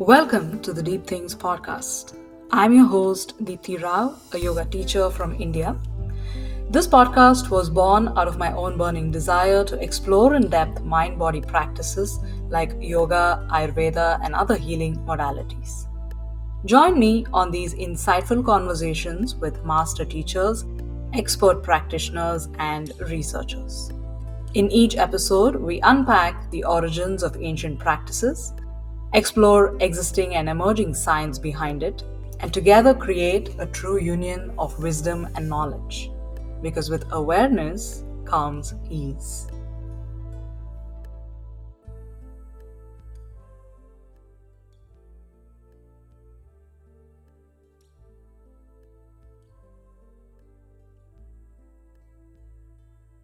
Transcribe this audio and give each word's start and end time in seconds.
Welcome 0.00 0.60
to 0.62 0.72
the 0.72 0.82
Deep 0.82 1.06
Things 1.06 1.36
podcast. 1.36 2.18
I'm 2.50 2.74
your 2.74 2.84
host, 2.84 3.38
Deepthi 3.44 3.80
Rao, 3.80 4.16
a 4.32 4.38
yoga 4.38 4.64
teacher 4.64 5.08
from 5.08 5.40
India. 5.40 5.76
This 6.68 6.88
podcast 6.88 7.48
was 7.48 7.70
born 7.70 8.08
out 8.16 8.26
of 8.26 8.36
my 8.36 8.52
own 8.54 8.76
burning 8.76 9.12
desire 9.12 9.62
to 9.62 9.80
explore 9.80 10.34
in 10.34 10.50
depth 10.50 10.82
mind 10.82 11.16
body 11.16 11.40
practices 11.40 12.18
like 12.48 12.74
yoga, 12.80 13.46
Ayurveda, 13.52 14.18
and 14.24 14.34
other 14.34 14.56
healing 14.56 14.96
modalities. 15.06 15.86
Join 16.64 16.98
me 16.98 17.24
on 17.32 17.52
these 17.52 17.74
insightful 17.74 18.44
conversations 18.44 19.36
with 19.36 19.64
master 19.64 20.04
teachers, 20.04 20.64
expert 21.12 21.62
practitioners, 21.62 22.48
and 22.58 22.92
researchers. 23.08 23.92
In 24.54 24.72
each 24.72 24.96
episode, 24.96 25.54
we 25.54 25.80
unpack 25.82 26.50
the 26.50 26.64
origins 26.64 27.22
of 27.22 27.36
ancient 27.40 27.78
practices 27.78 28.54
explore 29.14 29.76
existing 29.80 30.34
and 30.34 30.48
emerging 30.48 30.92
science 30.94 31.38
behind 31.38 31.82
it, 31.82 32.02
and 32.40 32.52
together 32.52 32.92
create 32.92 33.54
a 33.58 33.66
true 33.66 33.98
union 33.98 34.52
of 34.58 34.78
wisdom 34.82 35.28
and 35.36 35.48
knowledge. 35.48 36.10
Because 36.60 36.90
with 36.90 37.10
awareness 37.12 38.04
comes 38.24 38.74
ease. 38.90 39.46